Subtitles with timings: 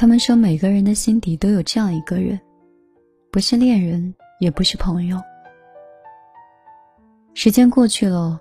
[0.00, 2.40] 他们说，每个人的心底都有这样一个人，
[3.32, 5.20] 不是恋人，也不是朋友。
[7.34, 8.40] 时间过去了，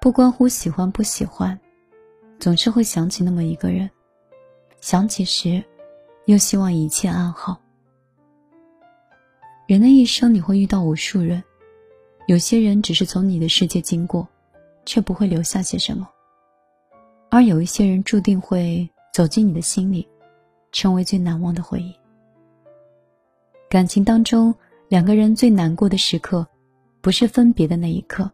[0.00, 1.60] 不关乎喜欢不喜欢，
[2.38, 3.90] 总是会想起那么一个人。
[4.80, 5.62] 想起时，
[6.24, 7.60] 又希望一切安好。
[9.66, 11.44] 人的一生，你会遇到无数人，
[12.26, 14.26] 有些人只是从你的世界经过，
[14.86, 16.06] 却不会留下些什么；
[17.28, 20.08] 而有一些人注定会走进你的心里，
[20.74, 21.94] 成为最难忘的回忆。
[23.70, 24.54] 感情当中，
[24.88, 26.46] 两个人最难过的时刻，
[27.00, 28.30] 不是分别的那一刻，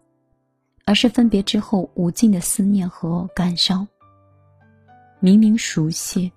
[0.86, 3.86] 而是分别之后无尽的思念和感伤。
[5.20, 6.32] 明明熟悉，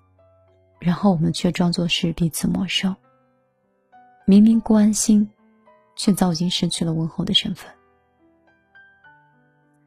[0.78, 2.94] 然后我们却装作是彼此陌生。
[4.26, 5.26] 明明关心，
[5.96, 7.70] 却早已经失去了问候的身份。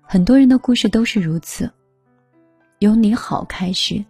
[0.01, 1.71] 很多人的故事都是如此，
[2.79, 4.03] 由你好开始，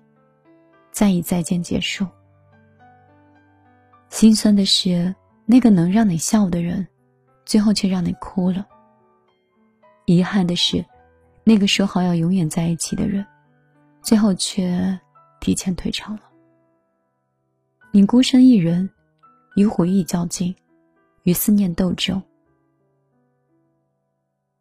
[0.97, 2.07] 再以再见结束。
[4.09, 5.13] 心酸的是，
[5.45, 6.87] 那个能让你笑的人，
[7.45, 8.67] 最后却让你哭了。
[10.07, 10.83] 遗憾的是，
[11.43, 13.23] 那个说好要永远在一起的人，
[14.01, 14.99] 最后却
[15.39, 16.23] 提前退场了。
[17.91, 18.89] 你孤身一人。
[19.55, 20.55] 与回忆较劲，
[21.23, 22.21] 与思念斗争。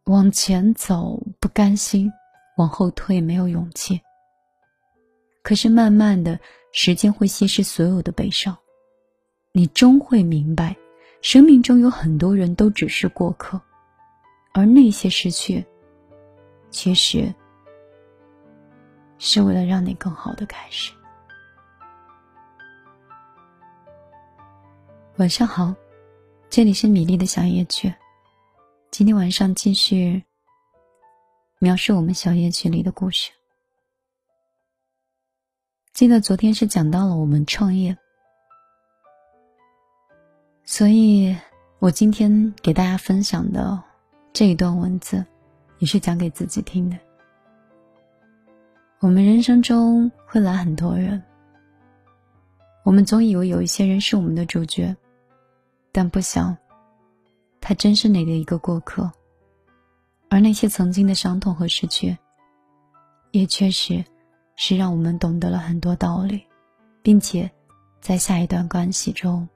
[0.05, 2.11] 往前走不甘心，
[2.57, 4.01] 往后退没有勇气。
[5.47, 6.37] 可是慢慢的
[6.73, 8.59] 时间会稀释所有的悲伤，
[9.53, 10.77] 你终会明白，
[11.23, 13.61] 生命中有很多人都只是过客，
[14.55, 15.65] 而那些失去，
[16.69, 17.33] 其实
[19.19, 20.93] 是为了让你更好的开始。
[25.19, 25.73] 晚上好，
[26.51, 27.95] 这里是米粒的小夜曲。
[28.91, 30.21] 今天晚上继续
[31.61, 33.31] 描述我们小夜曲里的故事。
[35.97, 37.97] 记得昨天是讲到了我们创业，
[40.63, 41.35] 所以
[41.79, 43.83] 我今天给大家分享的
[44.31, 45.25] 这一段文字，
[45.79, 46.99] 也是讲给自己听的。
[49.01, 51.23] 我们人生中会来很多人，
[52.85, 54.95] 我们总以为有一些人是我们的主角。
[55.93, 56.55] 但不想，
[57.59, 59.11] 他真是你的一个过客，
[60.29, 62.15] 而那些曾经的伤痛和失去，
[63.31, 64.05] 也确实
[64.57, 66.45] 是让我们懂得了很多道理，
[67.03, 67.51] 并且
[68.01, 69.47] 在下一段关系中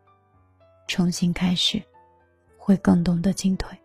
[0.87, 1.83] 重新开始，
[2.59, 3.77] 会更懂得进退。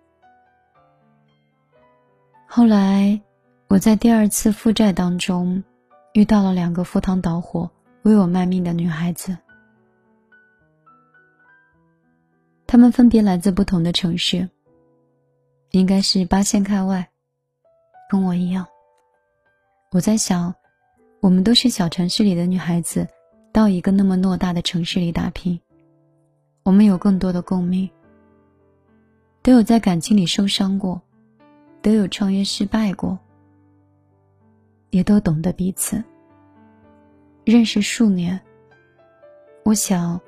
[2.46, 3.20] 后来，
[3.68, 5.64] 我在第二次负债当中
[6.14, 7.70] 遇到了两个赴汤蹈火
[8.04, 9.38] 为我卖命的女孩子。
[12.68, 14.50] 他们分别来自不同的城市，
[15.72, 17.10] 应该是八仙开外，
[18.10, 18.68] 跟我一样。
[19.92, 20.54] 我在想，
[21.26, 23.08] 我们都是小城市里的女孩子，
[23.52, 25.60] 到一个那么偌大的城市里打拼，
[26.62, 27.90] 我们有更多的共鸣，
[29.42, 31.02] 都有在感情里受伤过，
[31.82, 33.18] 都有创业失败过，
[34.92, 36.04] 也都懂得彼此。
[37.44, 38.40] 认识数年，
[39.64, 40.22] 我想。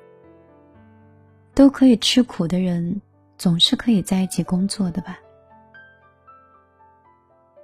[1.54, 3.00] 都可以吃苦的人，
[3.36, 5.16] 总是可以在一起工作的吧？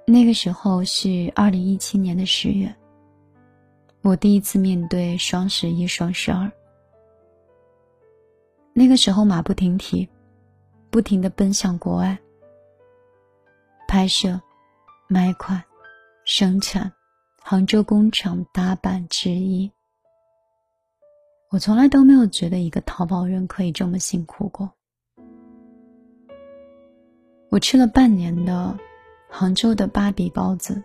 [0.07, 2.73] 那个时候是二零一七年的十月，
[4.05, 6.51] 我第一次面对双十一、双十二。
[8.71, 10.07] 那个时候马不停蹄，
[10.91, 12.15] 不停的奔向国外，
[13.87, 14.39] 拍摄、
[15.07, 15.63] 买款、
[16.23, 16.93] 生产，
[17.41, 19.71] 杭州工厂打版制衣。
[21.49, 24.71] 我从来都没有觉得一个淘宝人可以这么辛苦过。
[27.49, 28.77] 我吃了半年的
[29.31, 30.83] 杭州的芭比包子，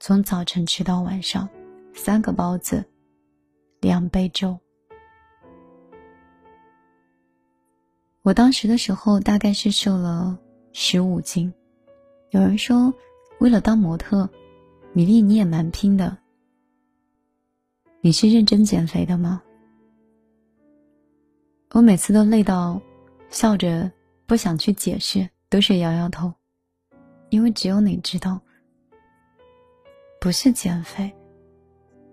[0.00, 1.46] 从早晨吃到晚上，
[1.94, 2.84] 三个包子，
[3.80, 4.58] 两杯粥。
[8.22, 10.38] 我当时的时候大概是瘦了
[10.72, 11.52] 十五斤。
[12.30, 12.92] 有人说，
[13.40, 14.28] 为了当模特，
[14.92, 16.16] 米粒你也蛮拼的。
[18.00, 19.42] 你是认真减肥的吗？
[21.72, 22.80] 我每次都累到
[23.30, 23.90] 笑着，
[24.26, 26.32] 不想去解释，都是摇摇头，
[27.30, 28.40] 因为只有你知道，
[30.20, 31.10] 不是减肥，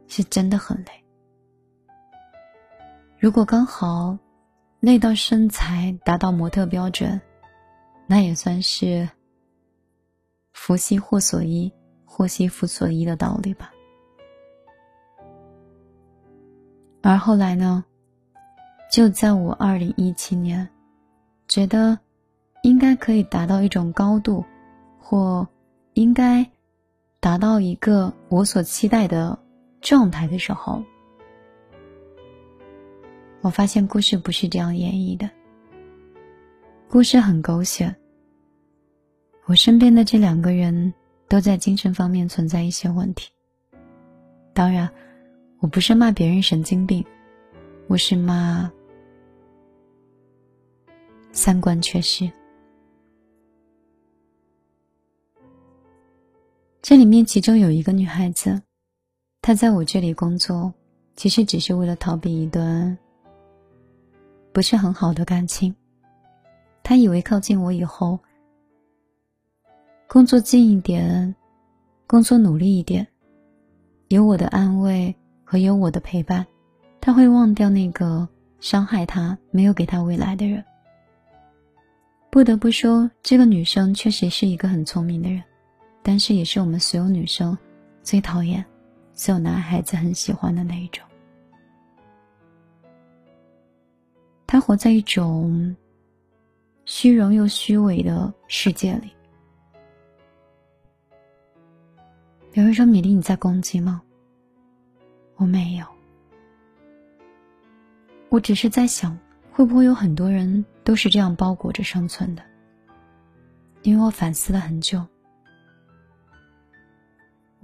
[0.07, 0.91] 是真的很累。
[3.19, 4.17] 如果刚好
[4.79, 7.19] 累到身材达到模特标准，
[8.07, 9.09] 那也算是
[10.53, 11.71] 福兮祸所依，
[12.05, 13.71] 祸兮福所依的道理吧。
[17.01, 17.85] 而后来呢？
[18.91, 20.69] 就在我二零一七年，
[21.47, 21.99] 觉得
[22.61, 24.45] 应该可以达到一种高度，
[24.99, 25.45] 或
[25.95, 26.49] 应该
[27.19, 29.37] 达到一个我所期待的
[29.81, 30.83] 状态的时候，
[33.41, 35.29] 我发现故事不是这样演绎的，
[36.89, 37.95] 故事很狗血。
[39.45, 40.91] 我身边的这两个人
[41.27, 43.31] 都在精神方面存在一些问题。
[44.53, 44.89] 当然，
[45.59, 47.05] 我不是骂别人神经病，
[47.87, 48.71] 我是骂
[51.31, 52.27] 三观缺失。
[56.81, 58.59] 这里面其中有一个女孩子，
[59.47, 60.73] 他在我这里工作，
[61.15, 62.97] 其实只是为了逃避一段
[64.51, 65.71] 不是很好的感情。
[66.81, 68.17] 他以为靠近我以后。
[70.07, 71.35] 工作近一点，
[72.07, 73.05] 工作努力一点，
[74.07, 76.43] 有我的安慰和有我的陪伴，
[76.99, 78.27] 他会忘掉那个
[78.59, 80.65] 伤害他、没有给他未来的人。
[82.31, 85.43] 不得不说，这个女生确实是一个很聪明的人，
[86.01, 87.55] 但是也是我们所有女生
[88.01, 88.65] 最讨厌、
[89.15, 91.03] 所有男孩子很喜欢的那一种。
[94.45, 95.75] 他活在一种
[96.85, 99.09] 虚荣又虚伪的世界里。
[102.53, 104.01] 有人说：“米粒，你在攻击吗？”
[105.35, 105.85] 我没有，
[108.29, 109.17] 我只是在想，
[109.51, 112.43] 会不会有很多人都是这样包裹着生存的？
[113.81, 115.05] 因为我反思了很久。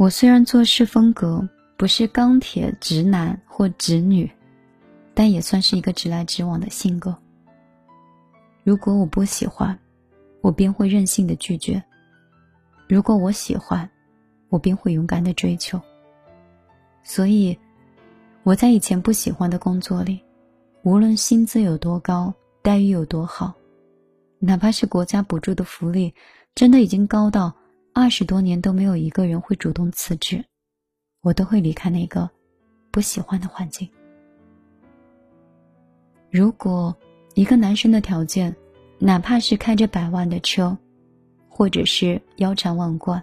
[0.01, 4.27] 我虽然做事风格不是钢铁直男或直女，
[5.13, 7.15] 但也算是一个直来直往的性格。
[8.63, 9.77] 如果我不喜欢，
[10.41, 11.79] 我便会任性的拒绝；
[12.89, 13.87] 如果我喜欢，
[14.49, 15.79] 我便会勇敢的追求。
[17.03, 17.55] 所以，
[18.41, 20.19] 我在以前不喜欢的工作里，
[20.81, 22.33] 无论薪资有多高，
[22.63, 23.53] 待遇有多好，
[24.39, 26.11] 哪怕是国家补助的福利，
[26.55, 27.55] 真的已经高到
[27.93, 30.43] 二十多年都没有一个人会主动辞职，
[31.21, 32.29] 我都会离开那个
[32.89, 33.87] 不喜欢的环境。
[36.29, 36.95] 如果
[37.35, 38.55] 一个男生的条件，
[38.97, 40.77] 哪怕是开着百万的车，
[41.49, 43.21] 或者是腰缠万贯，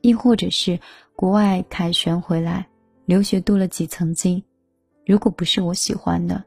[0.00, 0.80] 亦或者是
[1.14, 2.66] 国外凯旋回来，
[3.04, 4.42] 留学镀了几层金，
[5.04, 6.42] 如果不是我喜欢的，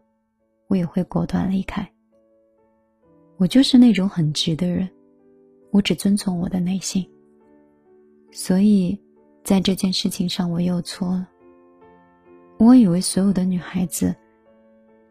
[0.67, 1.87] 我也会果断离开。
[3.37, 4.89] 我就是那种很直的人，
[5.71, 7.07] 我只遵从我的内心。
[8.37, 8.99] 所以，
[9.45, 11.25] 在这件事情上，我又错了。
[12.57, 14.13] 我以为所有的女孩子，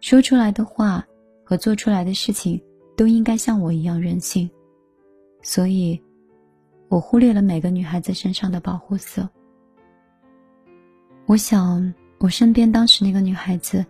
[0.03, 1.03] 说出来的话
[1.43, 2.63] 和做出来的事情
[2.95, 4.49] 都应该像我一样任性，
[5.43, 5.99] 所以。
[6.91, 9.29] 我忽略了每个女孩子身上的保护色。
[11.25, 13.85] 我想，我身边当时那个女孩子，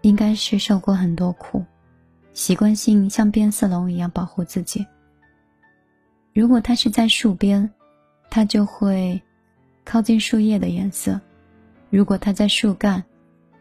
[0.00, 1.62] 应该是受过很多苦，
[2.32, 4.84] 习惯性像变色龙一样保护自己。
[6.32, 7.70] 如果她是在树边，
[8.32, 9.20] 它就会
[9.84, 11.20] 靠近树叶的颜色；
[11.90, 13.04] 如果它在树干，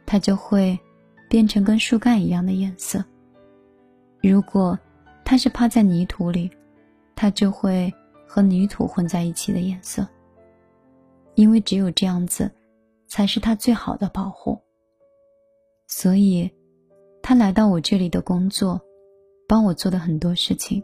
[0.06, 0.80] 它就会
[1.28, 3.04] 变成跟树干一样的颜色；
[4.22, 4.80] 如果
[5.26, 6.50] 它是趴在泥土里，
[7.14, 7.94] 它就会。
[8.34, 10.08] 和泥土混在一起的颜色，
[11.36, 12.50] 因为只有这样子，
[13.06, 14.58] 才是他最好的保护。
[15.86, 16.50] 所以，
[17.22, 18.80] 他来到我这里的工作，
[19.50, 20.82] 帮我做的很多事情，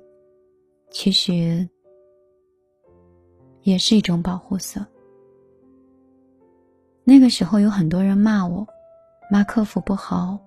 [0.92, 1.70] 其实
[3.68, 4.86] 也是一种保护色。
[7.04, 8.66] 那个时候有很多人骂我，
[9.30, 10.40] 骂客服不好，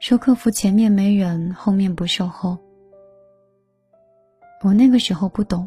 [0.00, 2.58] 说客服前面没人，后面不售后。
[4.62, 5.66] 我那个时候不懂，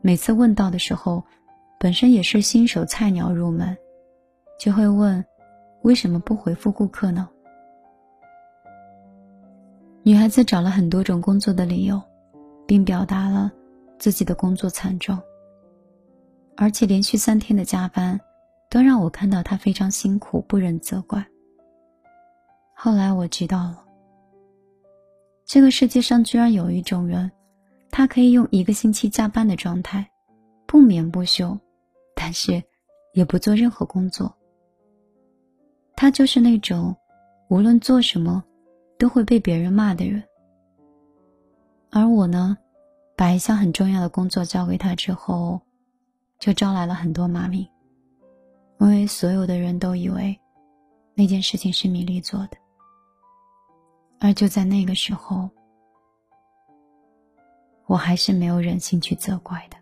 [0.00, 1.22] 每次问到的时候，
[1.78, 3.78] 本身也是新手菜鸟入门，
[4.58, 5.24] 就会问：
[5.82, 7.28] 为什么不回复顾客呢？
[10.02, 12.02] 女孩子找了很多种工作的理由，
[12.66, 13.52] 并表达了
[13.98, 15.22] 自己的工作惨状，
[16.56, 18.20] 而且连续三天的加班，
[18.70, 21.26] 都让我看到他非常辛苦，不忍责怪。
[22.74, 23.84] 后来我知道了，
[25.44, 27.30] 这个世界上居然有一种人。
[27.90, 30.06] 他可以用一个星期加班的状态，
[30.66, 31.58] 不眠不休，
[32.14, 32.62] 但是
[33.14, 34.32] 也不做任何工作。
[35.96, 36.94] 他就是那种
[37.48, 38.44] 无论做什么
[38.98, 40.22] 都会被别人骂的人。
[41.90, 42.56] 而我呢，
[43.18, 45.60] 把一项很重要的工作交给他之后，
[46.38, 47.66] 就招来了很多骂名，
[48.78, 50.38] 因为所有的人都以为
[51.14, 52.56] 那件事情是米粒做的。
[54.20, 55.50] 而就在那个时候。
[57.86, 59.76] 我还是没有忍心去责怪的。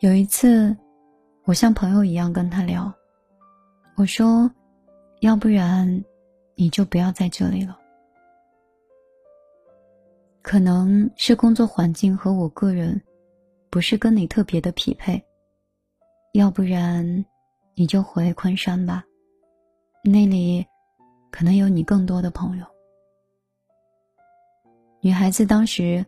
[0.00, 0.76] 有一次，
[1.44, 2.92] 我像朋友一样跟他聊，
[3.94, 4.50] 我说
[5.22, 5.88] ：“要不然，
[6.54, 7.79] 你就不要在这里了。
[10.42, 13.00] 可能是工作环境和我个人，
[13.68, 15.22] 不是跟你特别的匹配。
[16.32, 17.24] 要不然，
[17.74, 19.04] 你就回昆山吧。
[20.02, 20.64] 那里
[21.30, 22.64] 可能有你更多的朋友。
[25.00, 26.04] 女孩子当时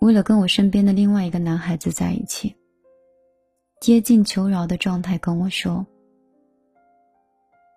[0.00, 2.54] 为了跟我身边的另外一个男孩子在一起，
[3.80, 5.86] 接近求饶的状态跟我说：“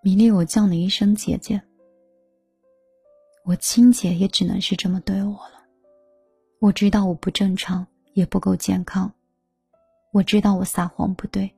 [0.02, 1.60] 米粒，我叫你一声姐姐，
[3.44, 5.61] 我亲姐也只能是这么对我了。
[6.62, 9.12] 我知道我不正常，也不够健康，
[10.12, 11.52] 我知道我撒谎不对，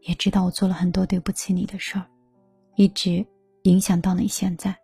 [0.00, 2.04] 也知道我做了很多对不起你的事儿，
[2.74, 3.24] 一直
[3.62, 4.76] 影响到你现在。”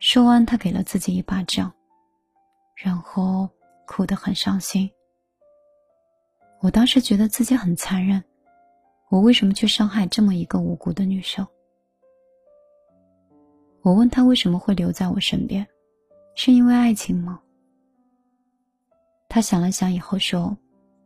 [0.00, 1.70] 说完，他给了自己一巴掌，
[2.74, 3.46] 然后
[3.86, 4.90] 哭得很伤心。
[6.60, 8.24] 我当时觉得自己很残忍，
[9.10, 11.46] 我为什么去伤害这么一个无辜的女生？
[13.82, 15.66] 我问他为什么会留在我身边，
[16.34, 17.38] 是因为爱情吗？
[19.30, 20.54] 他想了想以后说：“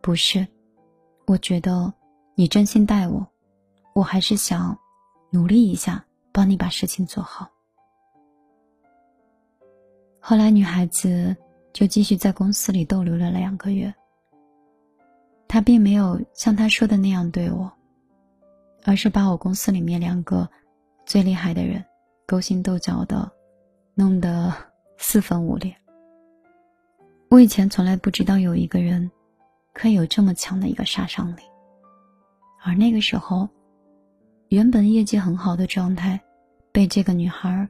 [0.01, 0.47] 不是，
[1.27, 1.93] 我觉得
[2.35, 3.25] 你真心待我，
[3.93, 4.77] 我还是想
[5.31, 6.03] 努力一下，
[6.33, 7.47] 帮你把事情做好。”
[10.19, 11.37] 后来，女孩子
[11.75, 13.95] 就继续在公司里逗留了两个月。
[15.47, 17.71] 她并没有像她说的那样对我，
[18.85, 20.49] 而是把我公司里面两个
[21.05, 21.85] 最厉害的人
[22.27, 23.31] 勾心斗角的，
[23.93, 24.51] 弄得
[24.97, 25.77] 四分五裂。
[27.31, 29.11] 我以前从来不知道有一个人
[29.73, 31.43] 可以有这么强的一个杀伤力，
[32.63, 33.49] 而那个时候，
[34.49, 36.21] 原本业绩很好的状态，
[36.71, 37.69] 被这个女孩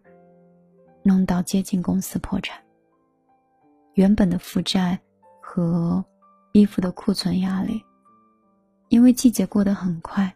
[1.02, 2.62] 弄到接近公司破产。
[3.94, 4.98] 原本的负债
[5.40, 6.04] 和
[6.52, 7.82] 衣服的库存压力，
[8.88, 10.34] 因为季节过得很快，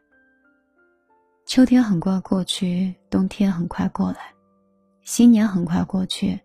[1.44, 4.32] 秋天很快过去，冬天很快过来，
[5.02, 6.40] 新年很快过去，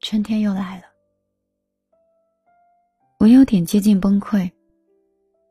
[0.00, 0.84] 春天又来了。
[3.24, 4.52] 我有点接近崩溃，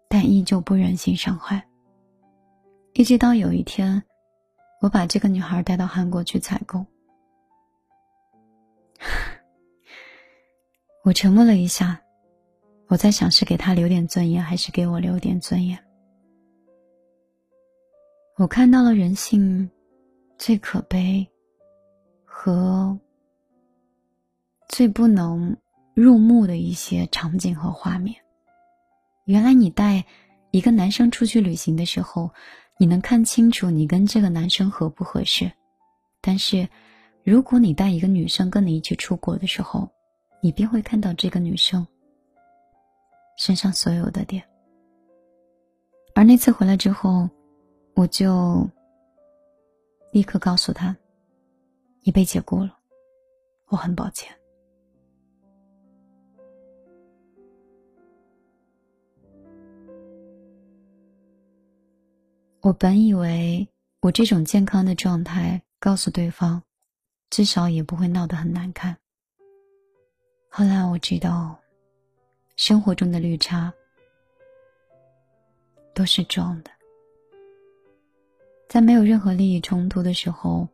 [0.08, 1.68] 但依旧不忍心伤害。
[2.94, 4.04] 一直到有一天，
[4.80, 6.86] 我把这个女孩带到韩国去采购。
[11.04, 12.00] 我沉默了一下，
[12.90, 15.76] 我在想是给她留点尊严，还是给我留点尊严。
[18.38, 19.68] 我看到了人性
[20.38, 21.28] 最可悲
[22.24, 22.96] 和
[24.70, 25.58] 最不能
[25.94, 28.16] 入目的一些场景和画面。
[29.26, 30.04] 原来你带
[30.52, 32.30] 一个男生出去旅行的时候，
[32.78, 35.48] 你能看清楚你跟这个男生合不合适；
[36.22, 36.68] 但是，
[37.24, 39.90] 如果你带一个女生跟你一起出国的时候，
[40.42, 41.88] 你便会看到这个女生
[43.38, 44.44] 身上所有的点。
[46.16, 47.30] 而那次回来之后，
[47.96, 48.70] 我就
[50.12, 50.96] 立刻告诉他
[52.04, 52.78] ：“你被解雇了，
[53.70, 54.32] 我很抱歉。”
[62.64, 63.68] 我本以为
[64.00, 66.64] 我这种健康的状态告诉对方，
[67.30, 68.96] 至少也不会闹得很难看。
[70.48, 71.60] 后来我知道，
[72.56, 73.74] 生活中的绿茶
[75.94, 76.72] 都是装的。
[78.70, 80.66] 在没有任何利益冲突的时候，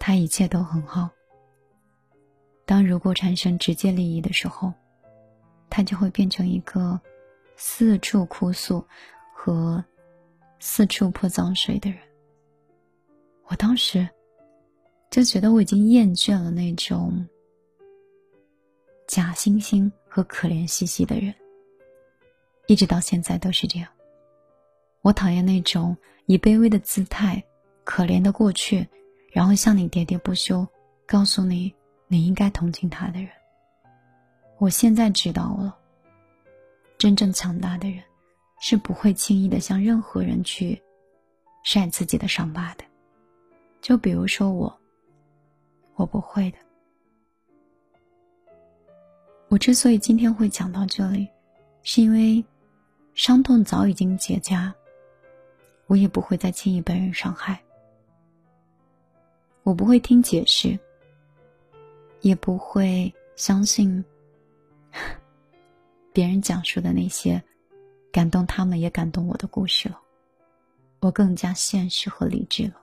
[0.00, 1.10] 他一切都很好。
[2.64, 4.72] 当如果产生直接利益的时候，
[5.68, 6.98] 他就会变成一个
[7.54, 8.82] 四处哭诉
[9.34, 9.84] 和
[10.58, 11.98] 四处泼脏水的人。
[13.46, 14.08] 我当时
[15.10, 17.26] 就觉得我已经厌倦了那种。
[19.06, 21.34] 假惺惺和可怜兮兮的人，
[22.66, 23.88] 一直到现在都是这样。
[25.00, 25.96] 我讨厌那种
[26.26, 27.42] 以卑微的姿态、
[27.84, 28.86] 可怜的过去，
[29.32, 30.68] 然后向你喋喋不休，
[31.06, 31.74] 告诉你
[32.06, 33.30] 你应该同情他的人。
[34.58, 35.74] 我现在知道了，
[36.98, 38.02] 真正强大的人，
[38.60, 40.80] 是不会轻易的向任何人去
[41.64, 42.84] 晒自己的伤疤的。
[43.80, 44.80] 就比如说我，
[45.94, 46.58] 我不会的。
[49.48, 51.28] 我之所以今天会讲到这里，
[51.82, 52.44] 是因为
[53.14, 54.72] 伤痛早已经结痂，
[55.86, 57.58] 我也不会再轻易被人伤害。
[59.62, 60.78] 我不会听解释，
[62.20, 64.04] 也不会相信
[66.12, 67.42] 别人讲述的那些
[68.10, 70.00] 感动他们也感动我的故事了。
[71.00, 72.74] 我更加现实和理智了。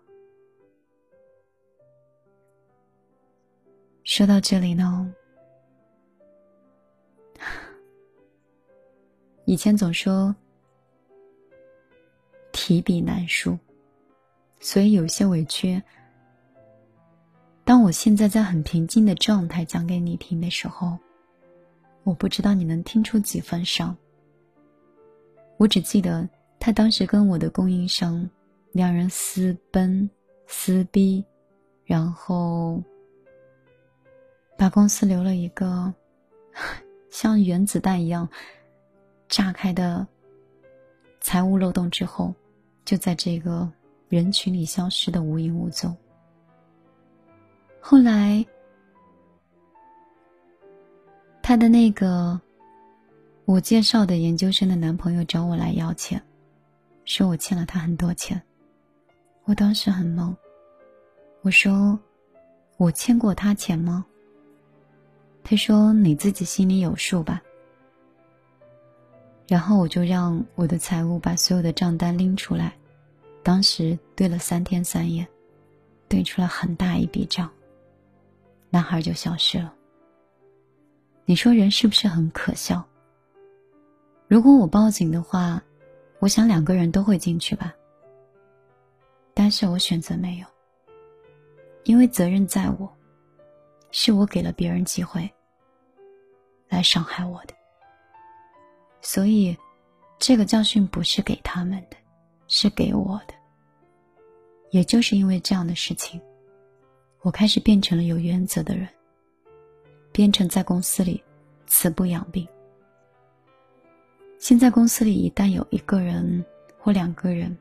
[4.04, 5.14] 说到这里呢。
[9.46, 10.34] 以前总说
[12.52, 13.58] 提笔难书，
[14.60, 15.82] 所以有些委屈。
[17.64, 20.98] 当我现在在很平静的状态讲给你听的时候，
[22.04, 23.96] 我不知道你能听出几分伤。
[25.58, 26.28] 我只记得
[26.60, 28.30] 他当时跟我的供应商
[28.72, 30.10] 两人私奔
[30.48, 31.24] 撕逼，
[31.86, 32.84] 然后
[34.58, 35.94] 把公司留了一个
[37.10, 38.28] 像原子弹一样
[39.28, 40.06] 炸开的
[41.22, 42.34] 财务漏洞之后，
[42.84, 43.72] 就在这个
[44.10, 45.96] 人群里消失的无影无踪。
[47.80, 48.46] 后来，
[51.42, 52.40] 他的那个
[53.46, 56.20] 我介绍的研究生的男朋友找我来要钱，
[57.06, 58.42] 说我欠了他很多钱。
[59.44, 60.36] 我当时很懵，
[61.44, 61.98] 我说
[62.78, 64.04] ：“我欠过他钱吗？”
[65.46, 67.40] 他说：“你自己心里有数吧。”
[69.48, 72.76] 然后我就让我的财务把所有的账单拎出来，
[73.44, 75.26] 当时对了三天三夜，
[76.08, 77.48] 对出了很大一笔账。
[78.72, 79.72] 男孩就消失了。
[81.26, 82.84] 你说人是不是很可笑？
[84.28, 85.62] 如果我报警的话，
[86.20, 87.74] 我想两个人都会进去吧。
[89.34, 90.48] 但是我选择没有，
[91.84, 92.92] 因为责任在我，
[93.92, 95.30] 是我给了别人机会
[96.70, 97.54] 来伤害我的，
[99.02, 99.56] 所以
[100.18, 101.98] 这个教训不是给他们的，
[102.48, 103.34] 是给我的。
[104.72, 106.20] 也就是因为这样的事情，
[107.22, 108.88] 我开始变成了有原则的人，
[110.12, 111.24] 变成在公司里
[111.68, 112.48] 慈不养病。
[114.38, 116.44] 现在公司里一旦有一个人
[116.78, 117.56] 或两个人，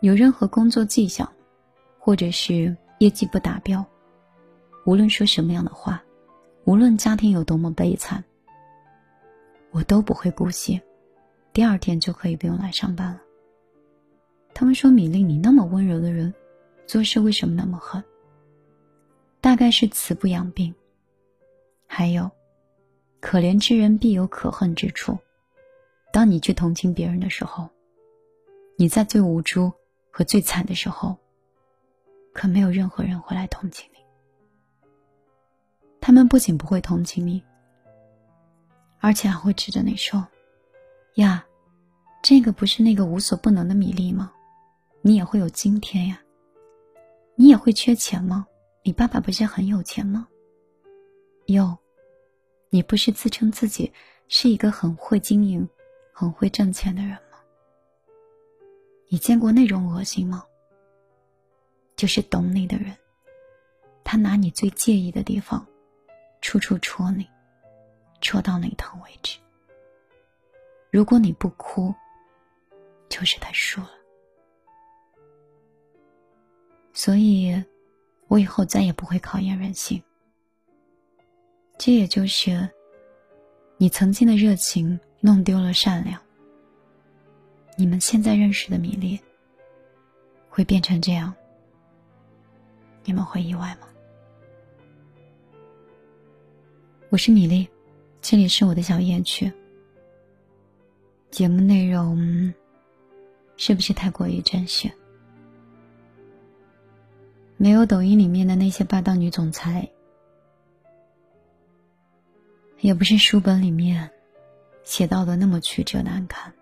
[0.00, 1.30] 有任何工作迹象，
[1.98, 3.84] 或者是业绩不达标，
[4.84, 6.02] 无论说什么样的话，
[6.64, 8.22] 无论家庭有多么悲惨，
[9.70, 10.80] 我都不会姑息，
[11.52, 13.20] 第二天就可以不用来上班了。
[14.52, 16.32] 他们说：“米粒，你那么温柔的人，
[16.86, 18.02] 做事为什么那么狠？”
[19.40, 20.74] 大概是慈不养病，
[21.86, 22.30] 还有，
[23.24, 25.18] 可怜之人必有可恨之处。
[26.12, 27.70] 当你去同情别人的时候，
[28.76, 29.72] 你在最无助。
[30.16, 31.16] 和最惨的时候，
[32.32, 33.98] 可没有任何人会来同情你。
[36.00, 37.42] 他们不仅不会同情你，
[39.00, 40.24] 而且还会指着你说
[41.16, 41.44] ：“呀，
[42.22, 44.32] 这个不是那个无所不能的米粒吗？
[45.02, 46.20] 你也会有今天呀？
[47.34, 48.46] 你也会缺钱吗？
[48.84, 50.28] 你爸爸不是很有钱吗？
[51.46, 51.76] 哟，
[52.74, 53.92] 你不是自称自己
[54.26, 55.68] 是一个很会经营、
[56.12, 57.38] 很会挣钱的人吗？”
[59.06, 60.44] 你见过那种恶心吗？
[61.94, 62.96] 就是懂你的人，
[64.02, 65.64] 他拿你最介意的地方，
[66.40, 67.24] 处处戳你，
[68.20, 69.38] 戳到你疼为止。
[70.90, 71.94] 如果你不哭，
[73.08, 73.90] 就是他输了。
[76.92, 77.64] 所以，
[78.26, 80.02] 我以后再也不会考验人性。
[81.76, 82.68] 这也就是，
[83.76, 86.20] 你曾经的热情弄丢了善良。
[87.76, 89.18] 你们现在认识的米粒
[90.48, 91.34] 会变成这样，
[93.04, 93.88] 你们会意外吗？
[97.10, 97.68] 我是米粒，
[98.22, 99.52] 这里是我的小夜曲。
[101.30, 102.54] 节目内容
[103.56, 104.88] 是不是太过于真实？
[107.56, 109.88] 没有抖音里面的那些霸道女总裁，
[112.84, 114.10] 也不是书本里面
[114.84, 116.52] 写到的那么曲折难堪。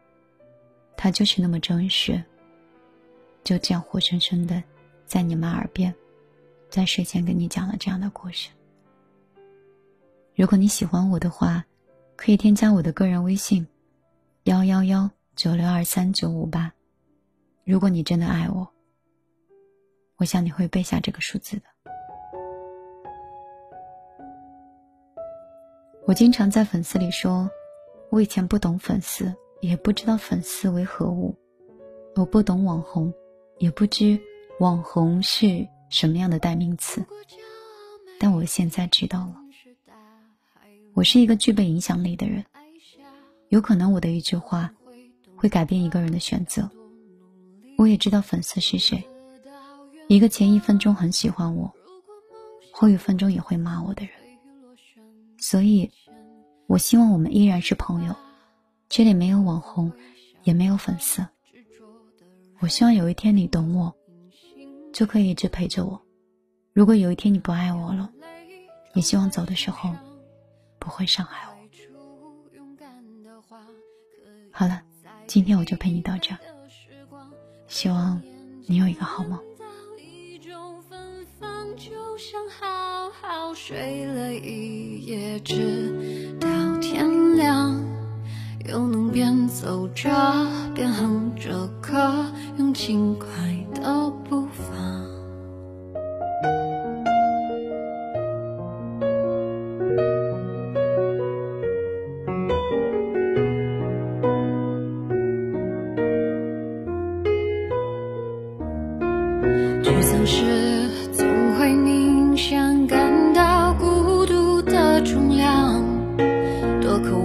[0.96, 2.22] 他就是那么真实，
[3.42, 4.62] 就这样活生生的，
[5.04, 5.92] 在你们耳边，
[6.70, 8.50] 在睡前跟你讲了这样的故事。
[10.36, 11.64] 如果你喜欢我的话，
[12.14, 13.66] 可以添加我的个人微信：
[14.44, 16.72] 幺幺幺九六二三九五八。
[17.64, 18.72] 如果你真的爱我，
[20.18, 21.64] 我想你会背下这个数字的。
[26.06, 27.48] 我经常在粉丝里说，
[28.10, 29.32] 我以前不懂粉丝。
[29.60, 31.32] 也不知道粉丝为何物，
[32.16, 33.14] 我不懂网红，
[33.58, 34.18] 也不知
[34.58, 37.00] 网红是什么样的代名词。
[38.18, 39.36] 但我现在知道了，
[40.94, 42.44] 我是一个具备影响力的人，
[43.50, 44.68] 有可能我的一句话
[45.36, 46.68] 会改变一个人的选择。
[47.78, 49.00] 我也知道粉丝是谁，
[50.08, 51.72] 一个前一分钟很喜欢我，
[52.72, 54.12] 后一分钟也会骂我的人。
[55.42, 55.90] 所以，
[56.68, 58.14] 我希望我们依然是朋友。
[58.88, 59.92] 这里没有网红，
[60.44, 61.26] 也没有粉丝。
[62.60, 63.92] 我希望有一天你懂我，
[64.92, 66.00] 就可以一直陪着我。
[66.72, 68.08] 如果有一天你不爱我了，
[68.94, 69.92] 也希望走的时候
[70.78, 71.52] 不会伤害我。
[74.52, 74.80] 好了，
[75.26, 76.36] 今天我就陪你到这，
[77.66, 78.22] 希望
[78.68, 79.36] 你有一个好梦。
[83.64, 86.48] 睡了一夜直到
[86.78, 87.80] 天亮
[88.68, 90.10] 又能边走着
[90.74, 92.26] 边哼着歌
[92.58, 93.28] 用轻快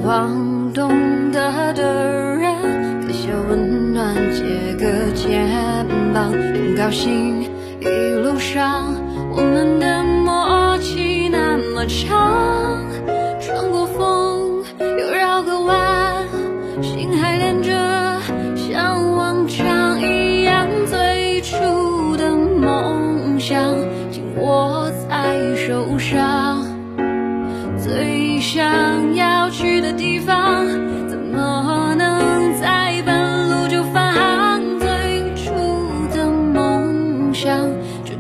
[0.07, 0.89] 望懂
[1.33, 7.43] 得的人给些温暖借个肩膀很高兴
[7.81, 8.95] 一路上
[9.35, 12.56] 我们的默契那么长。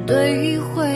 [0.07, 0.86] 对，会。